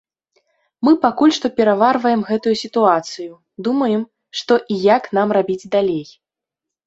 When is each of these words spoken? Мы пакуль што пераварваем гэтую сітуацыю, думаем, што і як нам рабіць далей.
Мы 0.87 0.91
пакуль 1.03 1.33
што 1.37 1.47
пераварваем 1.59 2.21
гэтую 2.29 2.53
сітуацыю, 2.63 3.31
думаем, 3.67 4.01
што 4.41 4.53
і 4.77 4.81
як 4.95 5.03
нам 5.19 5.27
рабіць 5.39 5.69
далей. 5.77 6.05